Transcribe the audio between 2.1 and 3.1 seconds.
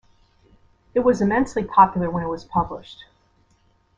it was published.